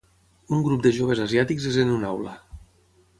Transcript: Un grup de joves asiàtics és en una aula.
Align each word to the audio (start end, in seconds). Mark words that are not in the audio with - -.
Un 0.55 0.63
grup 0.67 0.81
de 0.85 0.93
joves 0.99 1.21
asiàtics 1.27 1.67
és 1.73 1.77
en 1.85 1.93
una 1.99 2.09
aula. 2.15 2.33